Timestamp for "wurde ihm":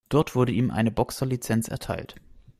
0.33-0.71